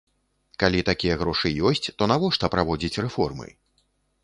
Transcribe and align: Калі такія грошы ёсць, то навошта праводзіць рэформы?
Калі 0.63 0.79
такія 0.89 1.17
грошы 1.21 1.51
ёсць, 1.71 1.91
то 1.99 2.09
навошта 2.13 2.51
праводзіць 2.57 2.99
рэформы? 3.09 3.47